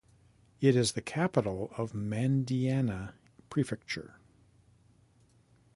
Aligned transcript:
It 0.61 0.75
is 0.75 0.93
the 0.93 1.01
capital 1.03 1.71
of 1.77 1.91
Mandiana 1.93 3.13
Prefecture. 3.51 4.15